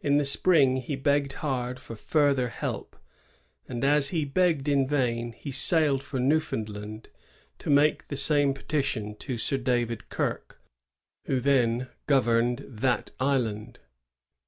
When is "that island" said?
12.68-13.78